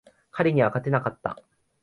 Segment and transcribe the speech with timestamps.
[0.31, 1.37] 彼には勝てなかった。